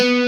[0.00, 0.23] Welcome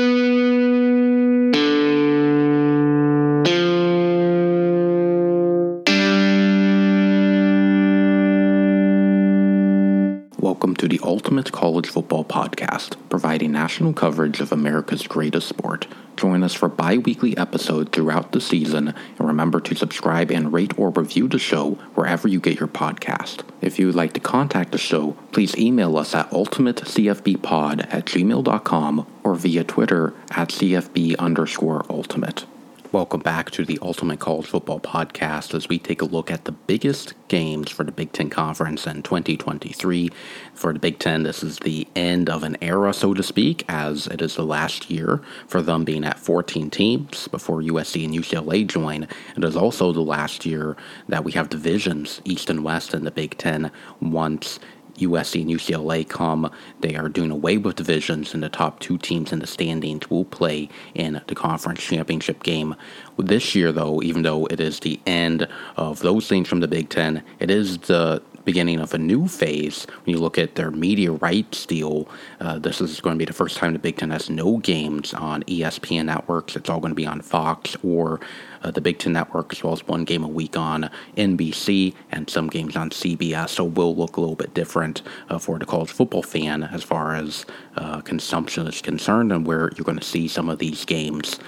[11.17, 15.87] Ultimate College Football Podcast, providing national coverage of America's greatest sport.
[16.15, 20.79] Join us for bi weekly episodes throughout the season, and remember to subscribe and rate
[20.79, 23.41] or review the show wherever you get your podcast.
[23.63, 29.07] If you would like to contact the show, please email us at ultimatecfbpod at gmail.com
[29.25, 32.45] or via Twitter at CFB underscore ultimate.
[32.93, 36.53] Welcome back to the Ultimate College Football Podcast as we take a look at the
[36.53, 40.11] biggest games for the Big Ten Conference in 2023.
[40.55, 44.07] For the Big Ten, this is the end of an era, so to speak, as
[44.07, 48.65] it is the last year for them being at 14 teams before USC and UCLA
[48.65, 49.09] join.
[49.37, 50.77] It is also the last year
[51.09, 54.61] that we have divisions, East and West, in the Big Ten once
[54.99, 56.51] USC and UCLA come.
[56.81, 60.25] They are doing away with divisions, and the top two teams in the standings will
[60.25, 62.75] play in the conference championship game.
[63.19, 66.89] This year, though, even though it is the end of those things from the Big
[66.89, 69.87] Ten, it is the beginning of a new phase.
[70.05, 72.09] When you look at their media rights deal,
[72.41, 75.13] uh, this is going to be the first time the Big Ten has no games
[75.13, 76.57] on ESPN networks.
[76.57, 78.21] It's all going to be on Fox or
[78.63, 82.31] uh, the Big Ten Network, as well as one game a week on NBC and
[82.31, 83.51] some games on CBS.
[83.51, 87.15] So will look a little bit different uh, for the college football fan as far
[87.15, 87.45] as
[87.77, 91.39] uh, consumption is concerned and where you're going to see some of these games.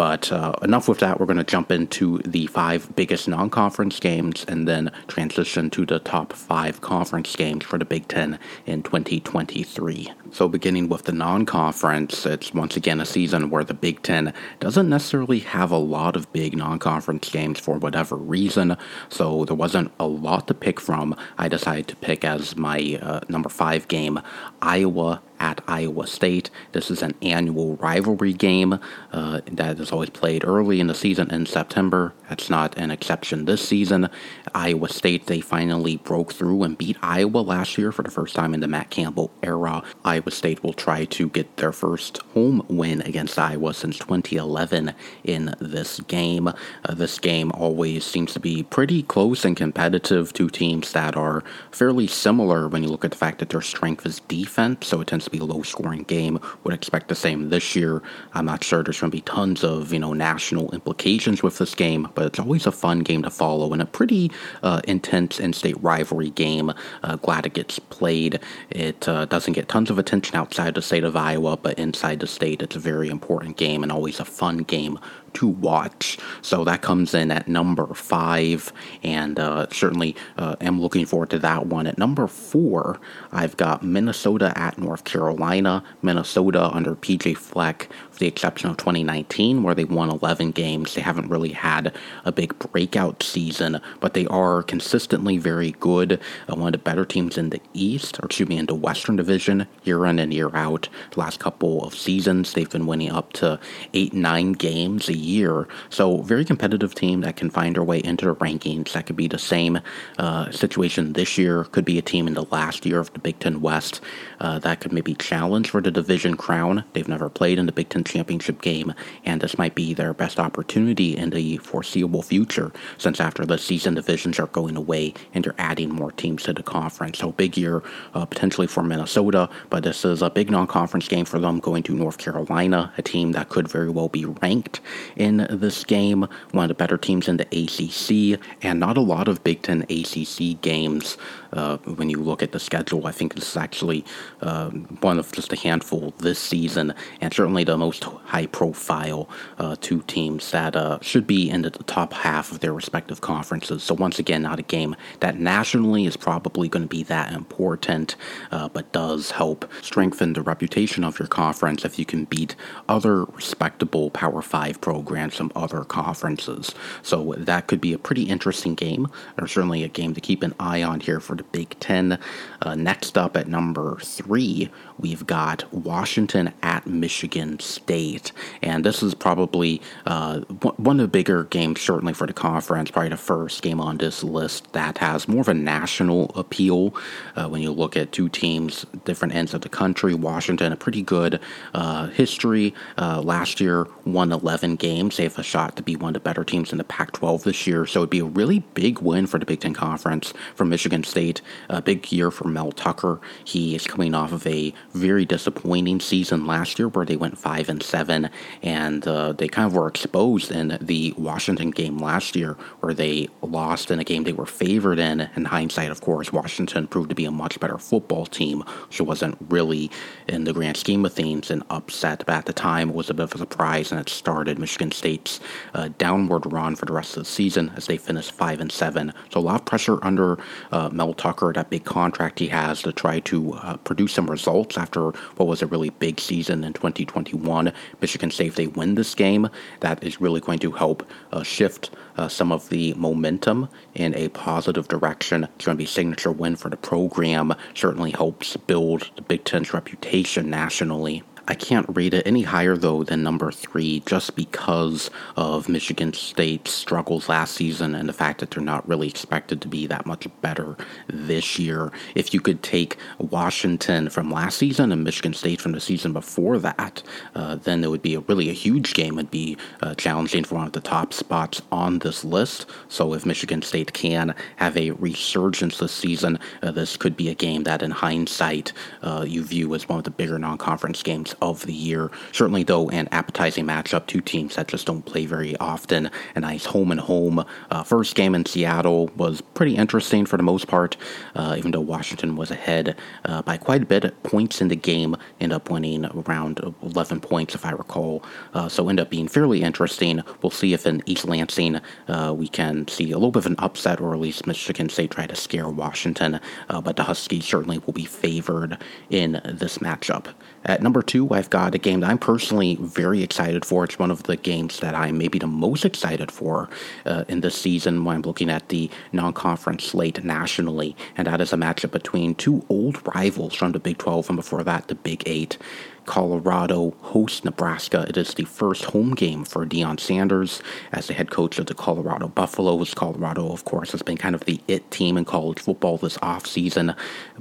[0.00, 1.20] But uh, enough with that.
[1.20, 5.84] We're going to jump into the five biggest non conference games and then transition to
[5.84, 10.10] the top five conference games for the Big Ten in 2023.
[10.32, 14.32] So, beginning with the non conference, it's once again a season where the Big Ten
[14.58, 18.78] doesn't necessarily have a lot of big non conference games for whatever reason.
[19.10, 21.14] So, there wasn't a lot to pick from.
[21.36, 24.18] I decided to pick as my uh, number five game
[24.62, 26.50] Iowa at Iowa State.
[26.72, 28.78] This is an annual rivalry game
[29.12, 32.12] uh, that is always played early in the season in September.
[32.28, 34.08] That's not an exception this season.
[34.54, 38.54] Iowa State, they finally broke through and beat Iowa last year for the first time
[38.54, 39.82] in the Matt Campbell era.
[40.04, 44.94] Iowa State will try to get their first home win against Iowa since 2011
[45.24, 46.48] in this game.
[46.48, 46.54] Uh,
[46.90, 50.32] this game always seems to be pretty close and competitive.
[50.32, 54.04] Two teams that are fairly similar when you look at the fact that their strength
[54.04, 56.38] is defense, so it tends to be a low scoring game.
[56.64, 58.02] Would expect the same this year.
[58.34, 61.74] I'm not sure there's going to be tons of, you know, national implications with this
[61.74, 64.30] game, but it's always a fun game to follow and a pretty
[64.62, 66.72] uh, intense in state rivalry game.
[67.02, 68.40] Uh, glad it gets played.
[68.70, 72.26] It uh, doesn't get tons of attention outside the state of Iowa, but inside the
[72.26, 74.98] state, it's a very important game and always a fun game
[75.34, 76.18] to watch.
[76.42, 81.38] So that comes in at number five, and uh, certainly uh, am looking forward to
[81.40, 81.86] that one.
[81.86, 83.00] At number four,
[83.32, 85.82] I've got Minnesota at North Carolina.
[86.02, 90.94] Minnesota under PJ Fleck, with the exception of 2019, where they won 11 games.
[90.94, 96.20] They haven't really had a big breakout season, but they are consistently very good.
[96.48, 99.16] Uh, one of the better teams in the East, or excuse me, in the Western
[99.16, 100.88] Division, year in and year out.
[101.12, 103.58] The last couple of seasons, they've been winning up to
[103.94, 105.68] eight, nine games a year.
[105.90, 108.92] So, very competitive team that can find their way into the rankings.
[108.92, 109.80] That could be the same
[110.18, 111.64] uh, situation this year.
[111.64, 114.00] Could be a team in the last year of the Big Ten West
[114.40, 116.84] uh, that could maybe challenge for the division crown.
[116.92, 118.94] They've never played in the Big Ten championship game,
[119.24, 122.72] and this might be their best opportunity in the foreseeable future.
[122.98, 126.62] Since after the season, divisions are going away and they're adding more teams to the
[126.62, 127.18] conference.
[127.18, 127.82] So, big year
[128.14, 131.94] uh, potentially for Minnesota, but this is a big non-conference game for them going to
[131.94, 134.80] North Carolina, a team that could very well be ranked
[135.16, 139.28] in this game, one of the better teams in the ACC, and not a lot
[139.28, 141.16] of Big Ten ACC games
[141.52, 143.06] uh, when you look at the schedule.
[143.06, 144.04] I think this is actually
[144.40, 149.28] uh, one of just a handful this season, and certainly the most high profile
[149.58, 153.82] uh, two teams that uh, should be in the top half of their respective conferences.
[153.82, 158.16] So, once again, not a game that nationally is probably going to be that important,
[158.50, 162.54] uh, but does help strengthen the reputation of your conference if you can beat
[162.88, 164.99] other respectable Power 5 programs
[165.30, 166.74] from other conferences.
[167.02, 169.08] So, that could be a pretty interesting game,
[169.38, 172.18] or certainly a game to keep an eye on here for the Big Ten.
[172.62, 178.32] Uh, next up at number three, we've got Washington at Michigan State.
[178.62, 183.10] And this is probably uh, one of the bigger games, certainly for the conference, probably
[183.10, 186.94] the first game on this list that has more of a national appeal.
[187.36, 191.02] Uh, when you look at two teams, different ends of the country, Washington, a pretty
[191.02, 191.40] good
[191.74, 192.74] uh, history.
[192.98, 195.16] Uh, last year, won 11 games games.
[195.16, 197.44] They have a shot to be one of the better teams in the Pac 12
[197.44, 197.86] this year.
[197.86, 201.40] So it'd be a really big win for the Big Ten Conference for Michigan State.
[201.68, 203.20] A big year for Mel Tucker.
[203.44, 207.68] He is coming off of a very disappointing season last year where they went 5
[207.68, 208.30] and 7,
[208.62, 213.28] and uh, they kind of were exposed in the Washington game last year where they
[213.42, 215.28] lost in a game they were favored in.
[215.36, 219.36] In hindsight, of course, Washington proved to be a much better football team, so wasn't
[219.48, 219.90] really,
[220.28, 222.24] in the grand scheme of things, an upset.
[222.26, 224.79] But at the time, it was a bit of a surprise, and it started Michigan
[224.90, 225.40] State's
[225.74, 229.12] uh, downward run for the rest of the season as they finish 5 and 7.
[229.30, 230.38] So a lot of pressure under
[230.72, 234.78] uh, Mel Tucker, that big contract he has to try to uh, produce some results
[234.78, 237.72] after what was a really big season in 2021.
[238.00, 239.48] Michigan State, if they win this game,
[239.80, 244.28] that is really going to help uh, shift uh, some of the momentum in a
[244.28, 245.44] positive direction.
[245.56, 247.54] It's going to be a signature win for the program.
[247.74, 251.22] Certainly helps build the Big Ten's reputation nationally.
[251.48, 256.70] I can't rate it any higher, though, than number three, just because of Michigan State's
[256.70, 260.26] struggles last season and the fact that they're not really expected to be that much
[260.40, 260.76] better
[261.08, 261.92] this year.
[262.14, 266.58] If you could take Washington from last season and Michigan State from the season before
[266.58, 267.02] that,
[267.34, 269.18] uh, then it would be a really a huge game.
[269.18, 272.66] It'd be uh, challenging for one of the top spots on this list.
[272.88, 277.34] So if Michigan State can have a resurgence this season, uh, this could be a
[277.34, 278.72] game that, in hindsight,
[279.02, 282.10] uh, you view as one of the bigger non-conference games of the year.
[282.32, 284.06] Certainly, though, an appetizing matchup.
[284.06, 286.10] Two teams that just don't play very often.
[286.34, 287.44] A nice home and home.
[287.70, 290.96] Uh, first game in Seattle was pretty interesting for the most part,
[291.34, 294.22] uh, even though Washington was ahead uh, by quite a bit.
[294.22, 298.22] Points in the game end up winning around 11 points, if I recall.
[298.54, 300.22] Uh, so end up being fairly interesting.
[300.42, 303.56] We'll see if in East Lansing uh, we can see a little bit of an
[303.58, 306.40] upset, or at least Michigan State try to scare Washington.
[306.68, 308.78] Uh, but the Huskies certainly will be favored
[309.10, 310.34] in this matchup.
[310.64, 313.84] At number two, I've got a game that I'm personally very excited for.
[313.84, 316.68] It's one of the games that I'm maybe the most excited for
[317.04, 321.40] uh, in this season when I'm looking at the non conference slate nationally, and that
[321.40, 324.94] is a matchup between two old rivals from the Big 12 and before that, the
[324.94, 325.58] Big 8.
[326.06, 328.04] Colorado hosts Nebraska.
[328.08, 331.74] It is the first home game for Deion Sanders as the head coach of the
[331.74, 332.94] Colorado Buffaloes.
[332.94, 336.96] Colorado, of course, has been kind of the it team in college football this offseason,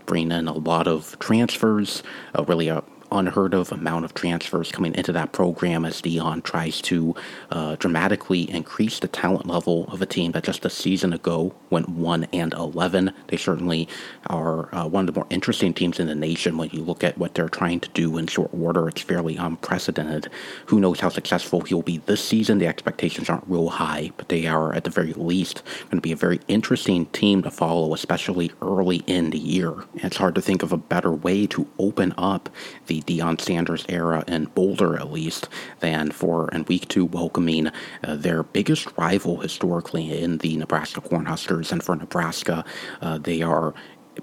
[0.05, 2.03] bringing in a lot of transfers,
[2.37, 6.81] uh, really a unheard of amount of transfers coming into that program as Deion tries
[6.81, 7.15] to
[7.51, 11.89] uh, dramatically increase the talent level of a team that just a season ago went
[11.89, 13.11] 1 and 11.
[13.27, 13.87] They certainly
[14.27, 17.17] are uh, one of the more interesting teams in the nation when you look at
[17.17, 18.87] what they're trying to do in short order.
[18.87, 20.29] It's fairly unprecedented.
[20.67, 22.59] Who knows how successful he'll be this season?
[22.59, 26.11] The expectations aren't real high, but they are at the very least going to be
[26.11, 29.71] a very interesting team to follow, especially early in the year.
[29.71, 32.49] And it's hard to think of a better way to open up
[32.87, 35.49] the Deion Sanders era in Boulder, at least,
[35.79, 41.71] than for in week two welcoming uh, their biggest rival historically in the Nebraska Cornhuskers.
[41.71, 42.65] And for Nebraska,
[43.01, 43.73] uh, they are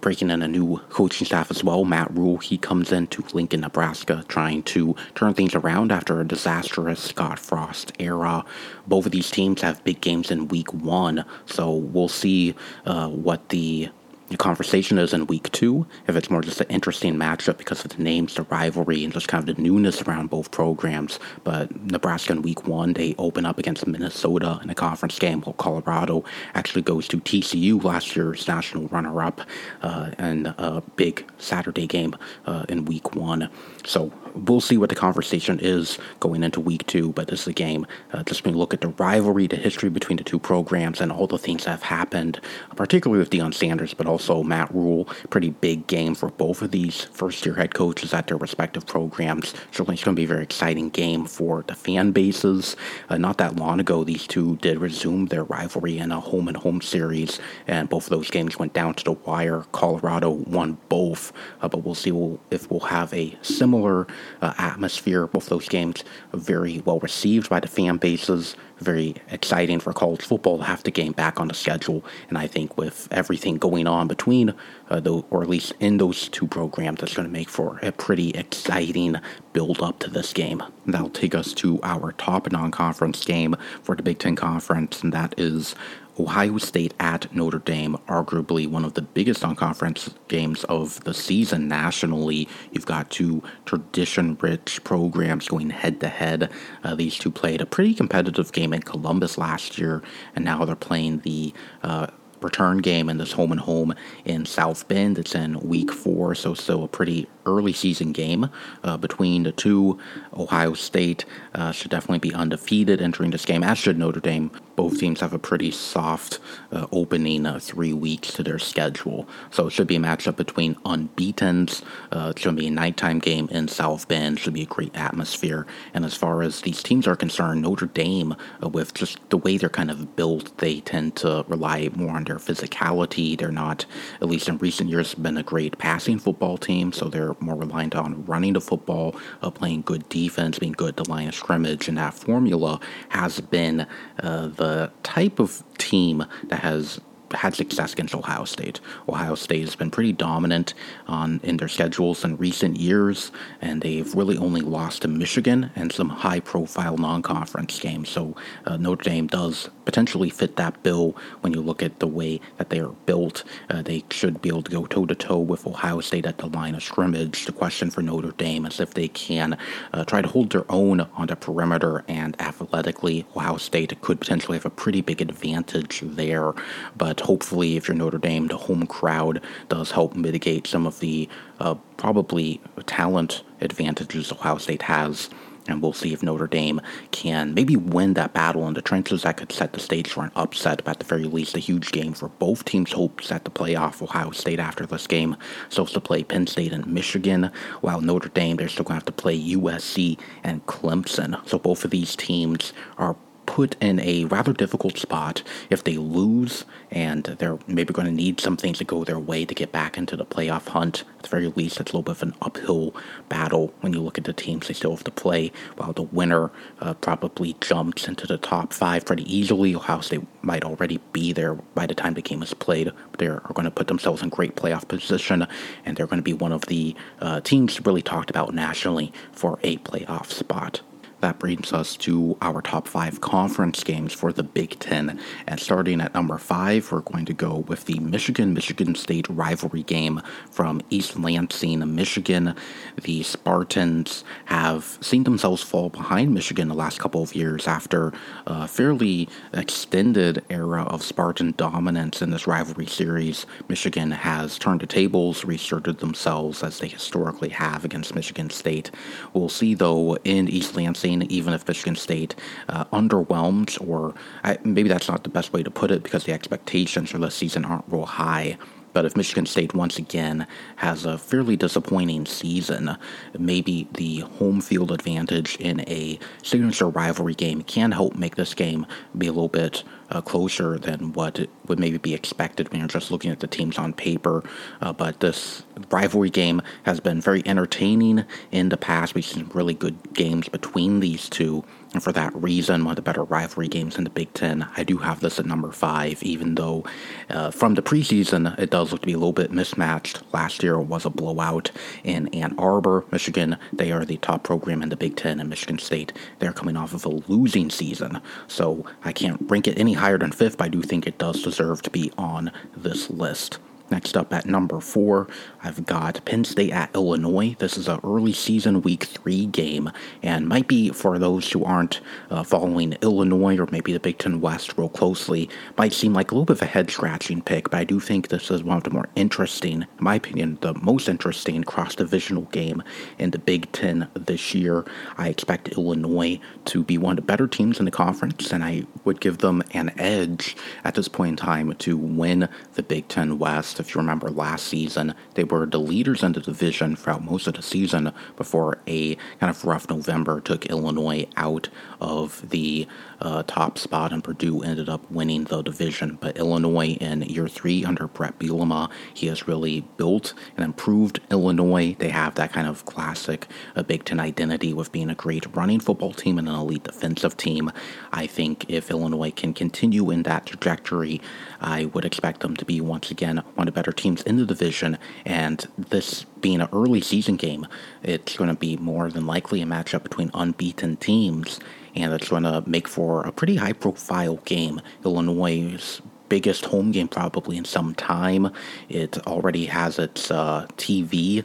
[0.00, 1.84] breaking in a new coaching staff as well.
[1.84, 7.00] Matt Rhule, he comes into Lincoln, Nebraska, trying to turn things around after a disastrous
[7.00, 8.44] Scott Frost era.
[8.87, 13.49] Both of these teams have big games in week one, so we'll see uh, what
[13.49, 13.88] the
[14.28, 17.96] the conversation is in week two, if it's more just an interesting matchup because of
[17.96, 21.19] the names, the rivalry, and just kind of the newness around both programs.
[21.44, 25.55] But Nebraska in week one, they open up against Minnesota in a conference game, while
[25.55, 26.25] Colorado
[26.55, 29.40] actually goes to TCU, last year's national runner up,
[29.82, 33.49] uh, and a big Saturday game uh, in week one.
[33.84, 37.53] So we'll see what the conversation is going into week two, but this is a
[37.53, 37.87] game.
[38.13, 41.27] Uh, just when look at the rivalry, the history between the two programs, and all
[41.27, 42.41] the things that have happened,
[42.75, 45.06] particularly with Deion Sanders, but also Matt Rhule.
[45.31, 49.55] Pretty big game for both of these first year head coaches at their respective programs.
[49.72, 52.77] Certainly, it's going to be a very exciting game for the fan bases.
[53.08, 56.56] Uh, not that long ago, these two did resume their rivalry in a home and
[56.56, 59.65] home series, and both of those games went down to the wire.
[59.72, 61.32] Colorado won both,
[61.63, 62.10] uh, but we'll see
[62.51, 64.06] if we'll have a similar
[64.43, 65.27] uh, atmosphere.
[65.27, 68.56] Both those games very well received by the fan bases.
[68.79, 72.05] Very exciting for college football to have the game back on the schedule.
[72.29, 74.53] And I think with everything going on between,
[74.91, 77.91] uh, the, or at least in those two programs, that's going to make for a
[77.93, 79.17] pretty exciting
[79.55, 80.63] build up to this game.
[80.85, 85.13] That'll take us to our top non conference game for the Big Ten Conference, and
[85.15, 85.75] that is
[86.19, 91.15] Ohio State at Notre Dame, arguably one of the biggest non conference games of the
[91.15, 92.49] season nationally.
[92.73, 96.51] You've got two tradition rich programs going head to head.
[96.94, 100.03] These two played a pretty competitive game in Columbus last year,
[100.35, 102.06] and now they're playing the uh,
[102.41, 103.94] return game in this home and home
[104.25, 105.19] in South Bend.
[105.19, 108.50] It's in week four, so still a pretty early season game
[108.84, 109.98] uh, between the two.
[110.34, 111.24] Ohio State
[111.55, 114.50] uh, should definitely be undefeated entering this game, as should Notre Dame.
[114.76, 116.38] Both teams have a pretty soft
[116.70, 119.26] uh, opening uh, three weeks to their schedule.
[119.50, 121.82] So it should be a matchup between unbeatens.
[122.12, 124.38] Uh, it's going to be a nighttime game in South Bend.
[124.38, 125.67] Should be a great atmosphere.
[125.94, 129.56] And as far as these teams are concerned, Notre Dame, uh, with just the way
[129.56, 133.38] they're kind of built, they tend to rely more on their physicality.
[133.38, 133.86] They're not,
[134.20, 136.93] at least in recent years, been a great passing football team.
[136.93, 141.08] So they're more reliant on running the football, uh, playing good defense, being good the
[141.08, 141.88] line of scrimmage.
[141.88, 143.86] And that formula has been
[144.20, 147.00] uh, the type of team that has
[147.35, 148.81] had success against Ohio State.
[149.09, 150.75] Ohio State has been pretty dominant
[151.06, 155.93] on in their schedules in recent years, and they've really only lost to Michigan and
[155.93, 158.09] some high-profile non-conference games.
[158.09, 162.41] So uh, Notre Dame does potentially fit that bill when you look at the way
[162.59, 163.45] that they are built.
[163.71, 166.83] Uh, they should be able to go toe-to-toe with Ohio State at the line of
[166.83, 167.45] scrimmage.
[167.45, 169.56] The question for Notre Dame is if they can
[169.93, 174.56] uh, try to hold their own on the perimeter and athletically, Ohio State could potentially
[174.59, 176.53] have a pretty big advantage there,
[176.97, 181.29] but hopefully, if you're Notre Dame, the home crowd does help mitigate some of the
[181.61, 185.29] uh, probably talent advantages Ohio State has.
[185.69, 186.81] And we'll see if Notre Dame
[187.11, 189.23] can maybe win that battle in the trenches.
[189.23, 191.91] That could set the stage for an upset, but at the very least, a huge
[191.91, 194.01] game for both teams' hopes at the playoff.
[194.01, 195.37] Ohio State, after this game,
[195.69, 199.06] still to play Penn State and Michigan, while Notre Dame, they're still going to have
[199.06, 201.45] to play USC and Clemson.
[201.49, 206.65] So both of these teams are put in a rather difficult spot if they lose
[206.91, 209.96] and they're maybe going to need some things to go their way to get back
[209.96, 211.05] into the playoff hunt.
[211.19, 212.94] At the very least, it's a little bit of an uphill
[213.29, 216.50] battle when you look at the teams they still have to play, while the winner
[216.81, 219.74] uh, probably jumps into the top five pretty easily.
[219.74, 222.93] Ohio State might already be there by the time the game is played.
[223.19, 225.46] They are going to put themselves in great playoff position,
[225.84, 229.58] and they're going to be one of the uh, teams really talked about nationally for
[229.62, 230.82] a playoff spot.
[231.27, 235.19] That brings us to our top five conference games for the Big Ten.
[235.49, 239.83] And starting at number five, we're going to go with the Michigan Michigan State rivalry
[239.83, 242.55] game from East Lansing, Michigan.
[243.03, 248.13] The Spartans have seen themselves fall behind Michigan the last couple of years after
[248.47, 253.47] a fairly extended era of Spartan dominance in this rivalry series.
[253.69, 258.93] Michigan has turned the tables, reasserted themselves as they historically have against Michigan State.
[259.33, 262.35] We'll see, though, in East Lansing even if Michigan State
[262.69, 266.32] uh, underwhelmed, or I, maybe that's not the best way to put it because the
[266.32, 268.58] expectations for this season aren't real high.
[268.96, 272.96] But if Michigan State once again has a fairly disappointing season,
[273.38, 278.86] maybe the home field advantage in a signature rivalry game can help make this game
[279.19, 283.10] be a little bit uh, closer than what would maybe be expected when you're just
[283.10, 284.43] looking at the teams on paper.
[284.81, 289.15] Uh, but this rivalry game has been very entertaining in the past.
[289.15, 291.65] We've seen really good games between these two.
[291.96, 294.69] And for that reason, one of the better rivalry games in the Big Ten.
[294.76, 296.84] I do have this at number five, even though
[297.31, 300.22] uh, from the preseason it does look to be a little bit mismatched.
[300.31, 301.70] Last year was a blowout
[302.05, 303.56] in Ann Arbor, Michigan.
[303.72, 306.93] They are the top program in the Big Ten, and Michigan State they're coming off
[306.93, 308.20] of a losing season.
[308.46, 311.43] So I can't rank it any higher than fifth, but I do think it does
[311.43, 313.58] deserve to be on this list.
[313.91, 315.29] Next up at number four,
[315.67, 317.56] I've got Penn State at Illinois.
[317.58, 319.91] This is an early season week three game,
[320.23, 324.41] and might be for those who aren't uh, following Illinois or maybe the Big Ten
[324.41, 327.79] West real closely, might seem like a little bit of a head scratching pick, but
[327.79, 331.08] I do think this is one of the more interesting, in my opinion, the most
[331.08, 332.81] interesting cross divisional game
[333.19, 334.85] in the Big Ten this year.
[335.19, 338.85] I expect Illinois to be one of the better teams in the conference, and I
[339.05, 343.41] would give them an edge at this point in time to win the Big Ten
[343.41, 343.81] West.
[343.81, 347.55] If you remember last season, they were the leaders in the division throughout most of
[347.55, 351.69] the season before a kind of rough November took Illinois out
[352.01, 352.86] of the
[353.20, 356.19] uh, top spot, and Purdue ended up winning the division.
[356.20, 361.96] But Illinois in year three under Brett Bielema, he has really built and improved Illinois.
[361.99, 365.81] They have that kind of classic uh, Big Ten identity with being a great running
[365.81, 367.70] football team and an elite defensive team.
[368.13, 371.20] I think if Illinois can continue in that trajectory,
[371.61, 374.46] I would expect them to be once again one of the better teams in the
[374.46, 374.99] division.
[375.25, 377.67] And this being an early season game,
[378.03, 381.58] it's going to be more than likely a matchup between unbeaten teams,
[381.96, 384.81] and it's going to make for a pretty high profile game.
[385.05, 388.53] Illinois' biggest home game probably in some time.
[388.88, 391.44] It already has its uh, TV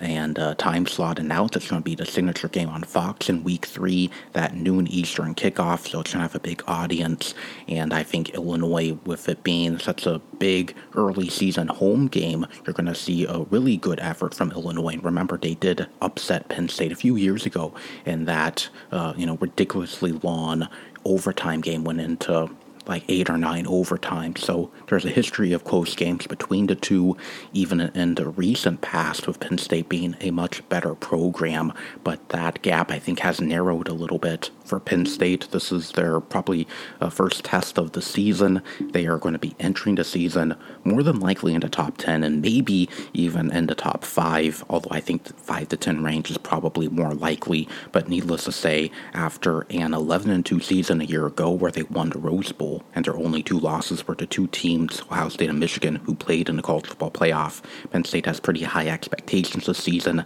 [0.00, 1.56] and uh, time slot announced.
[1.56, 5.34] It's going to be the signature game on Fox in week three, that noon Eastern
[5.34, 5.88] kickoff.
[5.88, 7.34] So it's going to have a big audience.
[7.68, 12.74] And I think Illinois, with it being such a big early season home game, you're
[12.74, 14.94] going to see a really good effort from Illinois.
[14.94, 17.74] And remember, they did upset Penn State a few years ago
[18.06, 20.68] in that, uh, you know, ridiculously long
[21.04, 22.50] overtime game went into
[22.86, 24.36] like eight or nine overtime.
[24.36, 27.16] So there's a history of close games between the two,
[27.52, 31.72] even in the recent past, with Penn State being a much better program.
[32.04, 35.50] But that gap, I think, has narrowed a little bit for Penn State.
[35.50, 36.66] This is their probably
[37.00, 38.62] uh, first test of the season.
[38.80, 42.22] They are going to be entering the season more than likely in the top 10
[42.22, 46.38] and maybe even in the top 5, although I think 5 to 10 range is
[46.38, 47.68] probably more likely.
[47.92, 51.82] But needless to say, after an 11 and 2 season a year ago where they
[51.84, 55.50] won the Rose Bowl and their only two losses were to two teams, Ohio State
[55.50, 59.66] and Michigan, who played in the college football playoff, Penn State has pretty high expectations
[59.66, 60.24] this season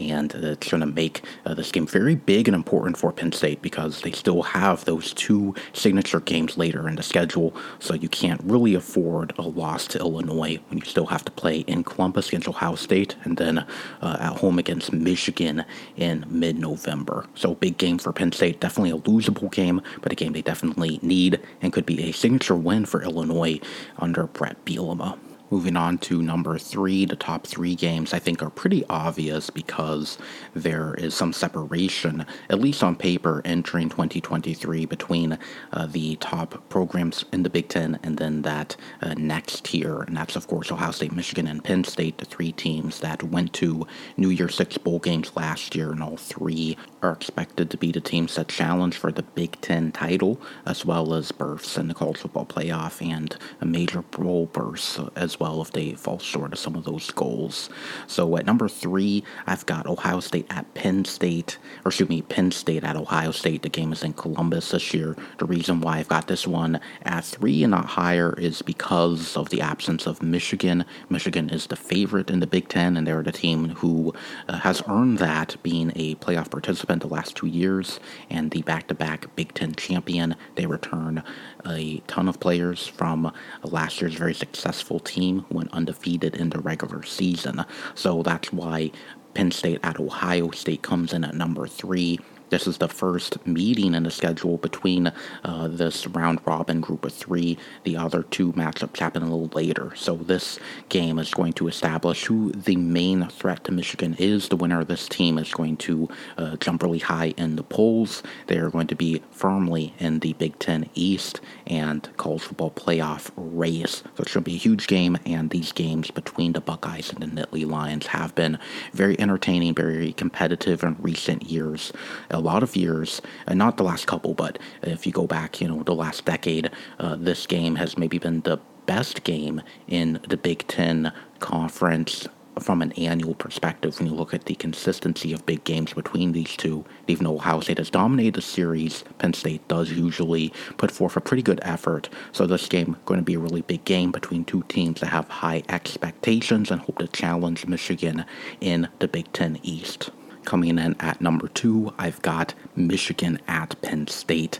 [0.00, 3.60] and it's going to make uh, this game very big and important for Penn State
[3.60, 8.40] because they still have those two signature games later in the schedule, so you can't
[8.44, 12.48] really afford a loss to Illinois when you still have to play in Columbus against
[12.48, 15.64] Ohio State and then uh, at home against Michigan
[15.96, 17.26] in mid November.
[17.34, 20.98] So, big game for Penn State, definitely a losable game, but a game they definitely
[21.02, 23.60] need and could be a signature win for Illinois
[23.98, 25.18] under Brett Bielema.
[25.50, 30.16] Moving on to number three, the top three games I think are pretty obvious because
[30.54, 35.36] there is some separation, at least on paper, entering 2023 between
[35.72, 40.02] uh, the top programs in the Big Ten and then that uh, next tier.
[40.02, 43.52] And that's, of course, Ohio State, Michigan, and Penn State, the three teams that went
[43.54, 47.90] to New Year Six Bowl games last year, and all three are expected to be
[47.90, 51.94] the teams that challenge for the Big Ten title, as well as berths in the
[51.94, 56.58] college football playoff and a major bowl berth as well if they fall short of
[56.58, 57.70] some of those goals.
[58.06, 62.50] So at number three, I've got Ohio State at Penn State, or excuse me, Penn
[62.50, 63.62] State at Ohio State.
[63.62, 65.16] The game is in Columbus this year.
[65.38, 69.48] The reason why I've got this one at three and not higher is because of
[69.48, 70.84] the absence of Michigan.
[71.08, 74.12] Michigan is the favorite in the Big Ten, and they're the team who
[74.48, 78.88] uh, has earned that being a playoff participant the last two years and the back
[78.88, 80.36] to back Big Ten champion.
[80.56, 81.22] They return
[81.66, 83.32] a ton of players from
[83.62, 87.64] last year's very successful team who went undefeated in the regular season.
[87.94, 88.90] So that's why
[89.34, 92.18] Penn State at Ohio State comes in at number three.
[92.50, 95.12] This is the first meeting in the schedule between
[95.44, 97.56] uh, this round robin group of three.
[97.84, 99.92] The other two matchups happen a little later.
[99.94, 100.58] So this
[100.88, 104.48] game is going to establish who the main threat to Michigan is.
[104.48, 108.22] The winner of this team is going to uh, jump really high in the polls.
[108.48, 113.30] They are going to be firmly in the Big Ten East and college football playoff
[113.36, 114.02] race.
[114.16, 117.26] So going to be a huge game, and these games between the Buckeyes and the
[117.26, 118.58] Nittany Lions have been
[118.92, 121.92] very entertaining, very competitive in recent years
[122.40, 125.82] lot of years, and not the last couple, but if you go back, you know,
[125.82, 130.66] the last decade, uh, this game has maybe been the best game in the Big
[130.66, 132.26] Ten conference
[132.58, 136.56] from an annual perspective when you look at the consistency of big games between these
[136.56, 136.84] two.
[137.06, 141.20] Even though Ohio State has dominated the series, Penn State does usually put forth a
[141.20, 142.08] pretty good effort.
[142.32, 145.28] So this game going to be a really big game between two teams that have
[145.28, 148.24] high expectations and hope to challenge Michigan
[148.60, 150.10] in the Big Ten East.
[150.50, 154.58] Coming in at number two, I've got Michigan at Penn State.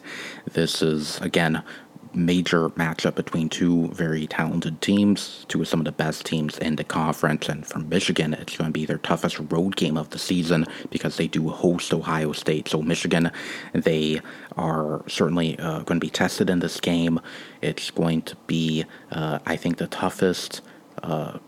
[0.52, 1.64] This is, again,
[2.14, 6.76] major matchup between two very talented teams, two of some of the best teams in
[6.76, 7.48] the conference.
[7.48, 11.16] And for Michigan, it's going to be their toughest road game of the season because
[11.16, 12.68] they do host Ohio State.
[12.68, 13.32] So, Michigan,
[13.72, 14.20] they
[14.56, 17.18] are certainly uh, going to be tested in this game.
[17.62, 20.60] It's going to be, uh, I think, the toughest.
[21.02, 21.38] Uh,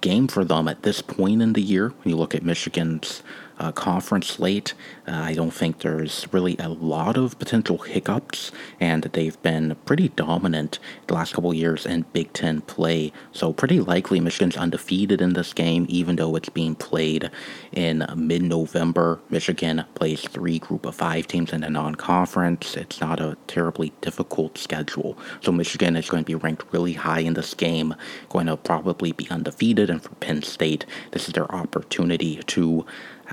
[0.00, 1.88] game for them at this point in the year.
[1.88, 3.24] When you look at Michigan's
[3.58, 4.74] uh, conference slate.
[5.06, 10.08] Uh, I don't think there's really a lot of potential hiccups, and they've been pretty
[10.10, 13.12] dominant the last couple years in Big Ten play.
[13.32, 17.30] So, pretty likely Michigan's undefeated in this game, even though it's being played
[17.72, 19.20] in mid November.
[19.30, 22.76] Michigan plays three group of five teams in a non conference.
[22.76, 25.18] It's not a terribly difficult schedule.
[25.40, 27.94] So, Michigan is going to be ranked really high in this game,
[28.28, 32.86] going to probably be undefeated, and for Penn State, this is their opportunity to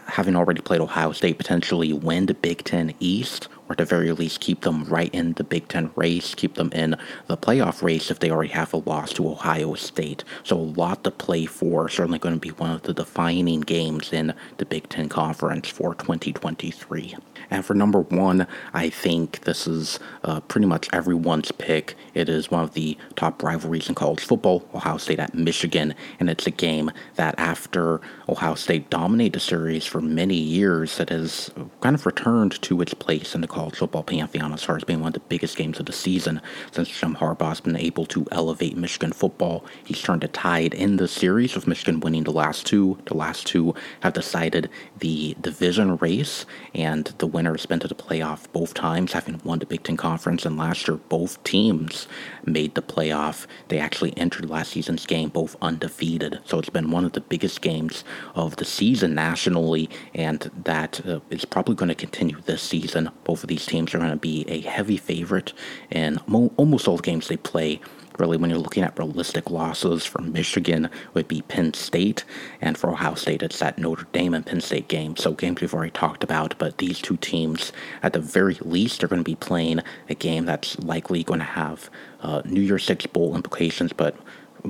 [0.07, 4.11] having already played Ohio State, potentially win the Big Ten East, or at the very
[4.11, 6.95] least keep them right in the Big Ten race, keep them in
[7.27, 10.23] the playoff race if they already have a loss to Ohio State.
[10.43, 11.89] So a lot to play for.
[11.89, 15.95] Certainly going to be one of the defining games in the Big Ten Conference for
[15.95, 17.15] 2023.
[17.49, 21.95] And for number one, I think this is uh, pretty much everyone's pick.
[22.13, 26.29] It is one of the top rivalries in college football, Ohio State at Michigan, and
[26.29, 31.51] it's a game that after Ohio State dominated the series for many years, it has
[31.81, 34.99] kind of returned to its place in the college football pantheon as far as being
[34.99, 36.41] one of the biggest games of the season
[36.71, 39.63] since Jim Harbaugh's been able to elevate Michigan football.
[39.85, 42.97] He's turned a tide in the series with Michigan winning the last two.
[43.05, 47.95] The last two have decided the division race, and the winner has been to the
[47.95, 50.45] playoff both times, having won the Big Ten Conference.
[50.45, 52.09] And last year, both teams
[52.45, 53.47] made the playoff.
[53.69, 56.39] They actually entered last season's game both undefeated.
[56.43, 58.03] So it's been one of the biggest games
[58.35, 63.09] of the season nationally, and that uh, is probably going to continue this season.
[63.23, 65.53] Both of these teams are going to be a heavy favorite
[65.89, 67.79] in mo- almost all the games they play
[68.19, 72.23] really when you're looking at realistic losses for Michigan would be Penn State,
[72.61, 75.15] and for Ohio State it's that Notre Dame and Penn State game.
[75.17, 79.07] So games we've already talked about, but these two teams at the very least are
[79.07, 81.89] going to be playing a game that's likely going to have
[82.21, 84.15] uh, New Year's Six bowl implications, but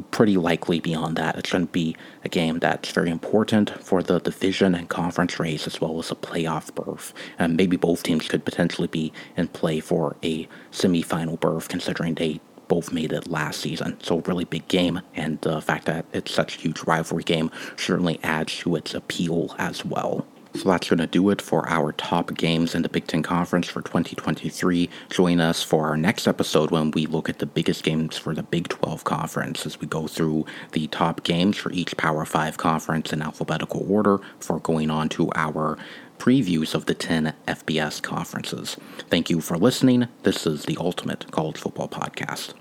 [0.04, 1.38] pretty likely beyond that.
[1.38, 5.68] It's going to be a game that's very important for the division and conference race
[5.68, 7.14] as well as a playoff berth.
[7.40, 12.40] And maybe both teams could potentially be in play for a semifinal berth considering they
[12.68, 13.98] both made it last season.
[14.02, 18.20] So, really big game, and the fact that it's such a huge rivalry game certainly
[18.24, 20.26] adds to its appeal as well.
[20.56, 23.68] So that's going to do it for our top games in the Big Ten Conference
[23.68, 24.90] for 2023.
[25.10, 28.44] Join us for our next episode when we look at the biggest games for the
[28.44, 33.12] Big 12 Conference as we go through the top games for each Power 5 conference
[33.12, 35.78] in alphabetical order before going on to our
[36.20, 38.78] previews of the 10 FBS conferences.
[39.10, 40.08] Thank you for listening.
[40.24, 42.54] This is the Ultimate College Football Podcast.